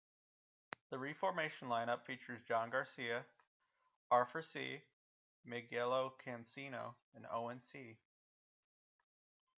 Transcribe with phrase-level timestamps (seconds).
[0.89, 3.23] The reformation lineup features John Garcia,
[4.09, 4.81] Arthur Seay,
[5.45, 7.99] Miguel Cancino and Owen Seay.